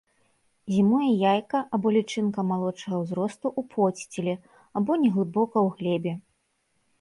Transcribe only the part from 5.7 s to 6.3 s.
глебе.